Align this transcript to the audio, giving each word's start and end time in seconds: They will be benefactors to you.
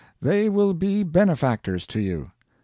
They 0.19 0.49
will 0.49 0.73
be 0.73 1.03
benefactors 1.03 1.85
to 1.85 1.99
you. 1.99 2.31